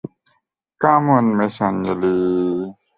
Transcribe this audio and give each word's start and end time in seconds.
Come 0.81 1.03
on 1.15 1.25
miss 1.37 1.57
Anjali! 1.67 2.15